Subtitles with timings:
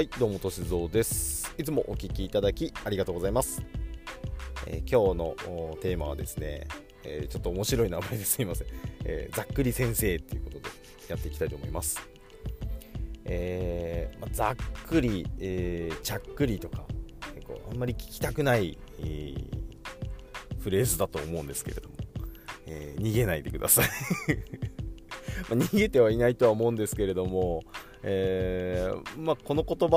[0.00, 1.54] はいどうもとしぞうです。
[1.58, 3.62] いつもお聞きいただきありがとうございます、
[4.66, 6.66] えー、今日のテーマはですね、
[7.04, 8.40] えー、ちょっと面白い名前です。
[8.40, 8.68] いません、
[9.04, 10.64] えー、ざっくり先生っていうことで
[11.08, 12.00] やっていきたいと思います。
[13.26, 14.56] えまあ、ざっ
[14.88, 16.86] くり、えちゃっくりとか
[17.34, 19.34] 結構あんまり聞きたくない、え
[20.60, 21.96] フレーズだと思うんですけれども、
[22.66, 23.88] え逃げないでください。
[25.54, 27.64] ま逃げてはいないとは思うんですけれども、
[28.02, 29.96] えー、まあ、この言葉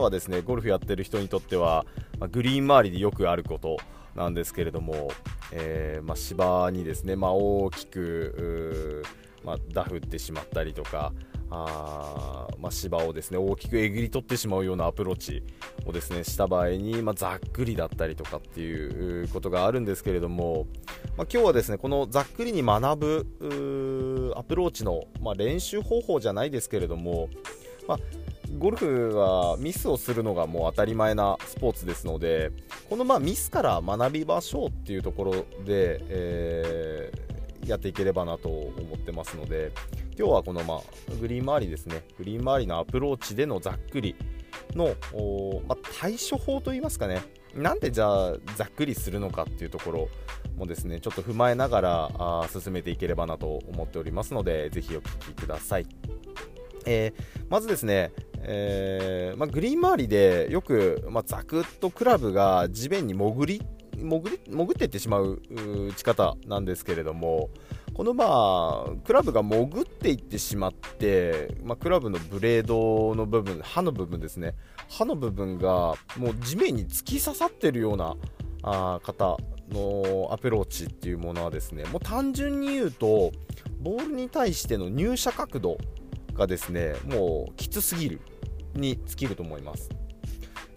[0.00, 1.86] はですねゴルフやってる人にとっては、
[2.18, 3.76] まあ、グリーン周りでよくあること
[4.14, 5.10] なんですけれども、
[5.52, 9.04] えー、まあ、芝にですね、ま大きく、
[9.44, 11.12] まダフってしまったりとか
[11.50, 15.44] あまあ、芝をですね大きくえぐり取ってしまうようなアプローチ
[15.84, 20.66] をですねした場合に、まあ、ざっくりだったりとかっていうことがあるんですけれども、
[21.16, 23.95] まあ、今日はですねこのざっくりに学ぶ
[24.36, 27.28] アプローチの、まあ、練習方法じゃないですけれども、
[27.88, 27.98] まあ、
[28.58, 32.52] ゴルフはミスをするのがもう当たり前なスポーツですので
[32.88, 35.32] このまあミスから学びましょうっていうところ
[35.64, 39.72] で、えー、やっていければなと思ってますので
[40.18, 40.80] 今日はこの、まあ、
[41.20, 44.14] グリーン周りですねグリーン周りのアプローチでのざっくり
[44.74, 44.94] の、
[45.66, 47.20] まあ、対処法といいますかね
[47.56, 50.08] なんでじゃあざっくりするのかっていうところ
[50.56, 55.86] もですねちょっと踏まえながらあ進めていければなと思っておりますのでぜひお聴きください、
[56.84, 58.12] えー、まずですね
[58.48, 63.62] えー、まあ、グリーン周りでよく、まあ、ザクッとクラブが地面に潜り
[63.96, 65.42] 潜り潜っていってしまう
[65.88, 67.50] 打ち方なんですけれども、
[67.94, 74.54] このまあクラブが潜っていってしまって、まあ、クラブのブレードの部分刃の部分ですね。
[74.88, 78.16] 刃の部分がもう地面に突き刺さってるような
[78.62, 79.36] あ方
[79.70, 83.32] のアプローチっていうものはですねもう単純に言うと
[83.80, 85.78] ボールに対しての入射角度
[86.34, 88.20] がですねもうきつすぎる
[88.74, 89.88] に尽きると思います。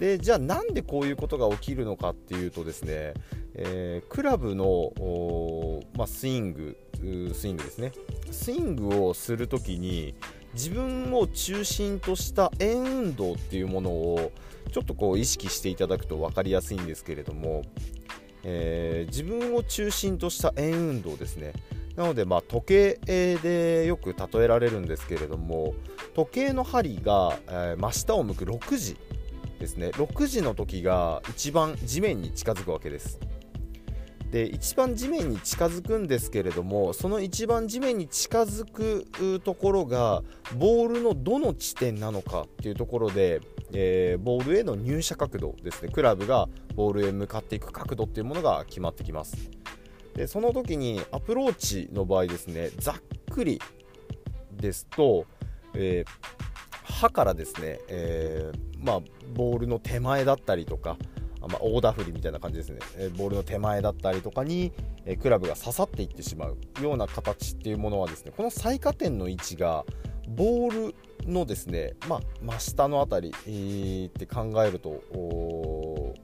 [0.00, 3.12] でじゃあなんでこういうことが起きるのかっていうとですね、
[3.54, 4.92] えー、クラブの、
[5.94, 6.78] まあ、スイング
[7.34, 7.92] スイングですね。
[8.30, 10.14] スイングをするときに
[10.54, 14.32] 自分を中心とした円運動っていうものを
[14.72, 17.62] ちょっとこう意識していただくと分かりやすいんですけれども、
[18.42, 21.52] えー、自分を中心とした円運動ですね。
[21.94, 25.74] なのでまあ時計でよく例えられるんですけれども
[26.14, 28.96] 時計の針が、え、真下を向く6時。
[29.60, 33.20] ですね6時の時が一番地面に近づくわけです。
[34.32, 40.22] で一番地面に近づくんですけれどもその一番地面に近づくところが
[40.56, 43.40] ボールのどの地点なのかっていうところで、
[43.72, 49.50] えー、ボールへの入射角度ですねクラブがボールへ向かっていく角度っていうものが決まってきます。
[50.14, 52.94] でその時にアプローチの場合ですねざっ
[53.32, 53.60] くり
[54.52, 55.26] ですと、
[55.74, 59.00] えー、刃からですね、えー、まあ、
[59.34, 60.96] ボールの手前だったりとか、
[61.40, 64.72] まあ、大ダフりみたいな感じですね、えボールの手前だったりとかに、
[65.06, 69.84] えクラブが刺さっていってしまうような形っていうものはですねこの最下点の位置が
[70.28, 70.94] ボール
[71.30, 75.02] のですね、まあ、真下の辺り、えー、って考えると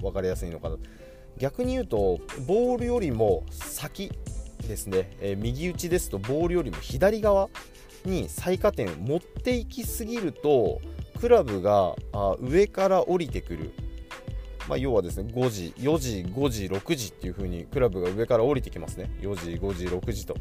[0.00, 0.76] 分かりやすいのかな。
[1.38, 4.10] 逆に言うとボールよりも先
[4.66, 7.48] ですね、えー、右打ちですとボールよりも左側
[8.04, 10.80] に最下点を持っていきすぎると
[11.20, 13.72] クラブがあ上から降りてくる、
[14.68, 19.10] まあ、要はですね5時4時5時6時っていう風にクラブが上から降りてきますね。
[19.20, 20.34] 4時5時6時と。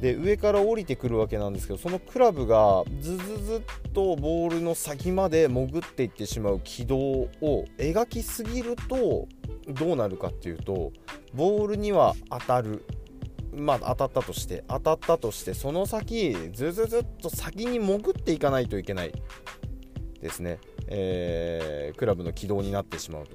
[0.00, 7.30] で上から降りてくるわけなんですけどそのクラブがズズズっとボールの先まで潜っていってしまう軌道を
[7.78, 9.26] 描きすぎると
[9.68, 10.92] どうなるかっていうと
[11.34, 12.84] ボールには当たる。
[13.58, 19.12] まあ、当たったとして当たったとしてその先ずずずっと先に潜っていかないといけない。
[20.26, 23.30] ですね、えー、クラブの軌道になってしまうと。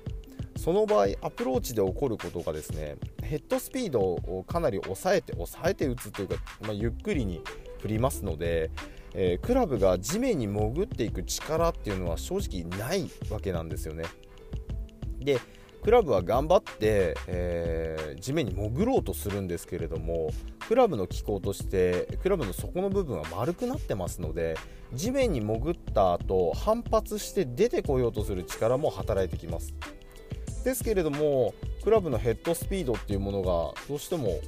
[0.59, 7.41] その場合アプローチで起こることがですねヘッドスピードをかなり抑えて抑えて打つというか、まあ、ゆっくりに
[7.79, 8.69] 振りますので、
[9.15, 14.03] えー、クラブが地面に潜っていく力っていうのは正直ないわけなんですよね。
[15.19, 15.39] で
[15.83, 20.29] クラブは頑張って、えー、地面に潜ろうとするんですけれども
[20.67, 24.55] クラブの機構としてクラブの底の部分は丸くなってますので
[24.93, 29.73] 地面に潜った後反発して出てこようとする力も働いてきます。
[30.63, 34.39] ですけれどもクラブのヘッドスピードっていうものがどうしても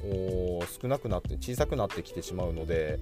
[0.80, 3.00] 少なくなって小さくなってきてしまうので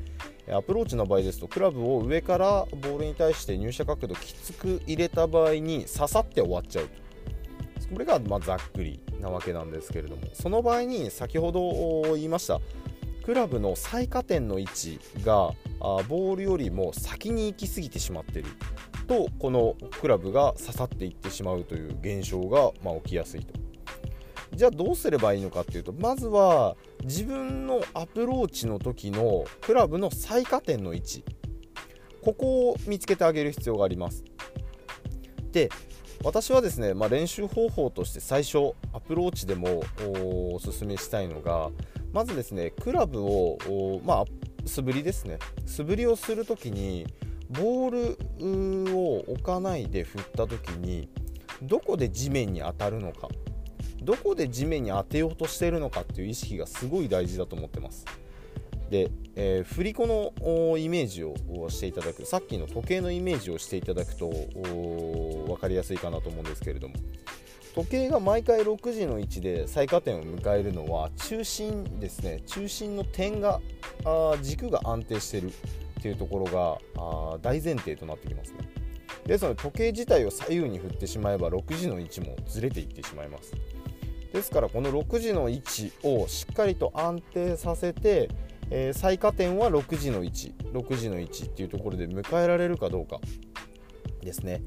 [0.50, 7.01] アプローチの場合ですとクラブを上からボールに対して入射角度きつく入れた場合に刺さって終わっちゃうと。
[7.92, 12.60] これがまざっくりなわけなんですけれどもその場合に先ほど言いました
[13.24, 15.52] クラブの最下点の位置が
[16.08, 18.48] ボールよりも先に行き過ぎてしまっている
[19.06, 23.54] とこのクラブが刺さっていってしまうという現象が、ま、起きやすいと。
[24.54, 31.24] じゃあどうすればいいのかっていうとまずは自分のアプローチの時のクラブの最下点の位置。
[32.22, 34.24] ここを見つけてあげる必要があります。
[35.52, 35.70] で
[36.24, 39.82] 私はですね、まあ、練習方法として最初アプローチでも
[40.54, 41.70] おすすめしたいのが
[42.12, 43.58] まずですねクラブを
[44.04, 44.24] まあ
[44.64, 45.38] 素振りですね。
[45.66, 47.06] 素振りをする時に
[47.50, 51.08] ボールを置かないで振った時に
[51.62, 53.28] どこで地面に当たるのか
[54.02, 58.04] どこで地面に当てようとしているのかっていう意識がすごい大事だと思ってます。
[58.92, 61.34] で、えー、振り子のイメージを
[61.70, 66.94] していただくさっきの時計のイメージをしていただくと分かりやすいかなと思うんですけれども。
[67.74, 72.42] 時計が毎回6時の位置で最下点を迎えるのは中心ですね。
[72.44, 73.62] 中心の点が
[74.04, 78.58] あ軸が安定してるっていうところがあ大前提となってきますね。
[79.24, 83.54] ですので時計自体を左右に振ってしまえば6時の位置もずれていってしまいます。
[84.34, 88.28] ですからこの6時の位置をしっかりと安定させて、
[88.74, 93.20] えー、最下点は6時の位置6時の位置っていうところで迎えられるかどうか
[94.22, 94.62] ですね、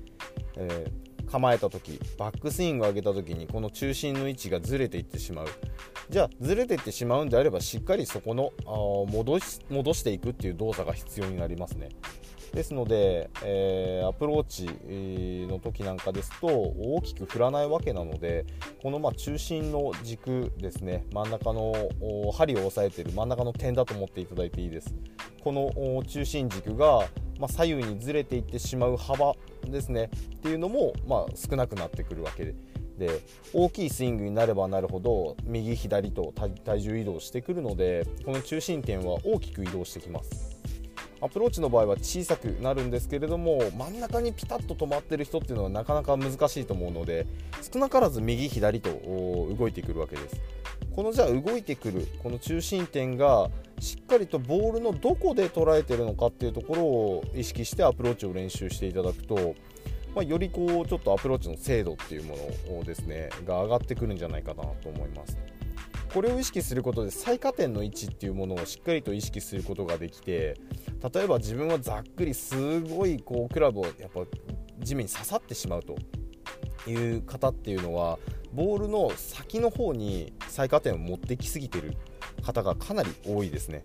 [0.57, 5.47] えー、構えた時バックスイングを上げた時にこの中心の位置がずれていってしまう。
[6.07, 11.89] じゃあずれていってしまうんであればしっかりそこのあ戻し戻していくっていう動作が必要になりますね。
[12.55, 14.65] ですので、えー、アプローチ
[15.47, 18.45] の時なんかですと大きく振らないわけなので
[18.81, 21.73] このま中心の軸ですね真ん中の
[22.33, 24.95] 針を押さえている真ん中の点だと思っていただいていいです
[25.43, 27.07] この中心軸が、
[27.39, 29.35] ま左右にずれていってしまう幅
[29.67, 32.55] ですねっていうのも、ま少なくなってくるわけで。
[32.97, 33.21] で
[33.53, 40.44] 大きいスイングになればなるほど右左と体重移動してくるのでこの中心点は大きく移動してきます
[41.25, 47.25] アプローチの場合は小さくなるんですけれども真ん中にピタッと止まってる人っていうのはなかなか難しいと思うので
[47.73, 48.91] 少なからず右左と
[49.57, 50.39] 動いてくるわけです。
[50.95, 53.49] このじゃあ動いてくるこの中心点が
[53.79, 59.55] しっかりとボールのどこで捉えてるのかっていうところを意識してアプローチを練習していただくと、
[60.15, 62.37] まあ、よりこうちょっとアプローチの精度っていうも
[62.69, 65.37] のをですねが上がってくるんじゃないかなと思います。
[66.15, 70.55] これを意識することで最下点の位置っていうものをしっかりと意識することができて
[71.13, 74.21] 例えば自分はざっくりすごいこうクラブをやっぱ
[74.79, 75.97] 地面に刺さってしまうと
[76.89, 78.17] いう方っていうのは
[78.53, 81.97] ボールの先の方に最下点を持ってきすぎてる
[82.41, 83.83] 方がかなり多いですね。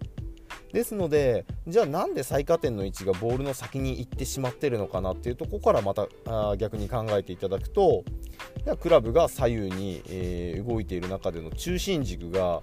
[0.72, 8.04] ですのでじゃあなんで最下点の位置がボールの先に行ってしまってるのかなっていうとこからまたあ逆に考えていただくと
[8.80, 12.62] クラブが左右に、えー、動いている中での中心軸が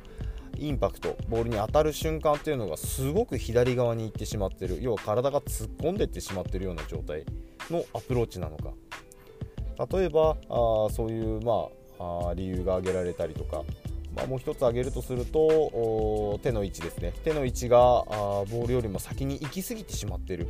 [0.60, 4.80] インパクトボールに当たる瞬間っていうのがすごく左側に行ってしまってる。
[4.82, 7.26] 要は体が突っ込んでいってしまってるような状態
[7.70, 8.74] のアプローチなのか。
[9.96, 10.36] 例えばあ
[10.90, 11.68] そういう、ま
[12.00, 13.64] あ、あ理由が挙げられたりとか。
[14.18, 17.14] まあ、もう1つ挙げるとすると手の位置ですね。
[17.24, 20.48] 手の位置があボールよりも先に行き過ぎてしまっている。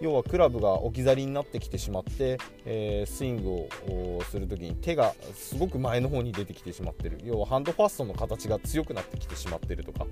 [0.00, 3.50] 要はクラブが置き去りになってきてしまって、えー、スイング
[3.92, 7.20] をするときに手がすごく前の方に出てきてしまっている。
[7.22, 10.06] 要はハンドファーストの形が強くなってきてしまっているとか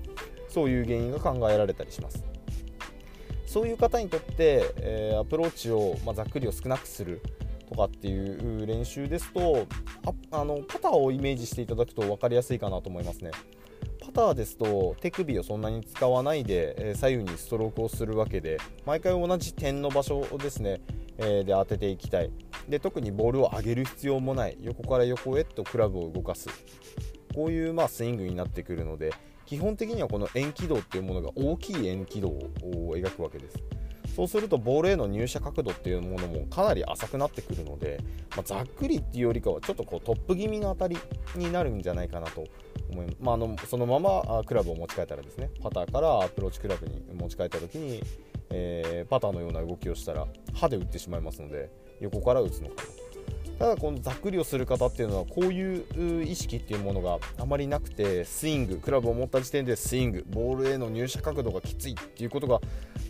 [0.47, 2.23] そういう原因が考えられたりします。
[3.47, 7.19] そういう方にとって、えー、アプローチを、まあ、ざっくりを少なくする。
[7.69, 9.67] とかっていう練習ですと
[10.31, 13.31] あのパターをイメージしていただくと分かりやすいかなと思いますね。
[14.01, 20.81] パターですと手首をそんなに使わないで、左右にストロークをするわけで毎回同じ点の場所をですね、
[21.19, 22.31] えで当てていきたい
[22.67, 26.47] で特にボールを上げる必要もない横から横へとクラブを動かす
[27.35, 29.13] こういうまあスイングになってくるので
[29.45, 33.57] 基本的にはこの円軌道っていうものが大きい円軌道を描くわけです。
[34.15, 37.99] そうするとボールへの入射角度っていうものもかなり浅くなってくるので、
[38.35, 40.97] まあ、ざっくりっていうよりかはちょっとこうトップ気味の当たり
[41.35, 42.45] になるんじゃないかなと
[42.91, 48.03] 思います、まあ、あのそのままクラブを持ち替えたらですねパターからアプローチクラブに持ち替えた時に、
[48.49, 53.09] えー、パターのような動きをしたら歯で打ってしまいますので横から打つのかな
[53.59, 62.61] ただこのざっくりをする方っていうのはこういう意識っていうものがあまりなくてスイングクラブを持った時点でスイングボールへの入射角度がきついっていうことが、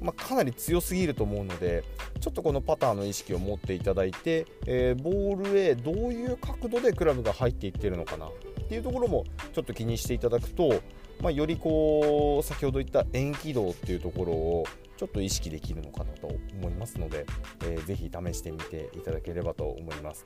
[0.01, 1.83] まあ、かなり強すぎると思うので
[2.19, 8.31] ちょっとこのパターの意識を持っていただいて、えー、ボールへどういう角度でクラブが入っていってるのかなっ
[8.69, 10.81] ていうところもちょっと気にしていただくと、
[11.21, 14.65] まあ、よりこう先ほど言った円軌道っていうところを
[14.97, 17.25] ちょっと意識できるのかなと思いますので、
[17.63, 20.25] えー、ぜひ試してみていただければと思います。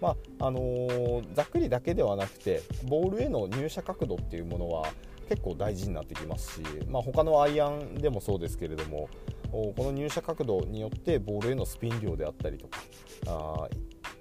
[0.00, 4.86] まああのー、ざっくりだけではなくてボールへの入射角度っていうものは
[5.28, 9.08] 結構大事になってきますし、まあ、他のアイアンでもそうですけれども
[9.50, 12.80] この入射角度によってボールへのスピン量であったりとか
[13.26, 13.68] あ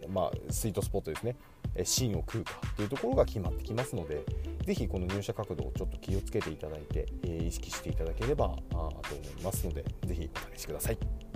[0.09, 1.35] まあ、スイートスポットですね
[1.83, 4.23] 芯を食うかっていうところが決まってきますので
[4.65, 8.91] ぜひこの入射角度をちょっと気をつけていただいて、え、意識していただければあと思
[9.39, 11.32] いますのでぜひお試しください。